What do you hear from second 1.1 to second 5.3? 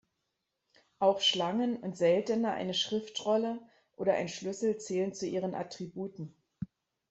Schlangen und seltener eine Schriftrolle oder ein Schlüssel zählen zu